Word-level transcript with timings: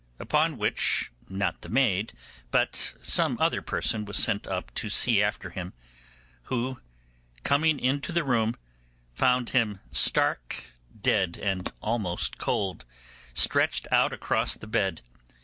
Upon 0.17 0.57
which, 0.57 1.11
not 1.29 1.61
the 1.61 1.69
maid, 1.69 2.13
but 2.49 2.95
some 3.03 3.37
other 3.39 3.61
person 3.61 4.03
was 4.03 4.17
sent 4.17 4.47
up 4.47 4.73
to 4.73 4.89
see 4.89 5.21
after 5.21 5.51
him, 5.51 5.73
who, 6.45 6.81
coming 7.43 7.79
into 7.79 8.11
the 8.11 8.23
room, 8.23 8.55
found 9.13 9.51
him 9.51 9.79
stark 9.91 10.63
dead 10.99 11.37
and 11.37 11.71
almost 11.83 12.39
cold, 12.39 12.83
stretched 13.35 13.87
out 13.91 14.11
across 14.11 14.55
the 14.55 14.65
bed. 14.65 15.03